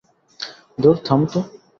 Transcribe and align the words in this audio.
ধুর, 0.77 0.95
থামো 1.05 1.25
তো। 1.31 1.39